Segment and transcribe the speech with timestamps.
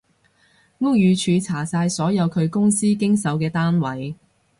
[0.79, 4.15] 屋宇署查晒所有佢公司經手嘅單位